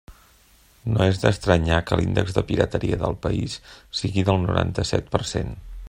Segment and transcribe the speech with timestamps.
[0.93, 3.59] No és d'estranyar que l'índex de pirateria del país
[4.01, 5.55] sigui del noranta-set per cent.